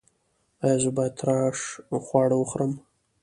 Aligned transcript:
ایا 0.63 0.77
زه 0.83 0.89
باید 0.97 1.13
ترش 1.21 1.59
خواړه 2.05 2.35
وخورم؟ 2.37 2.73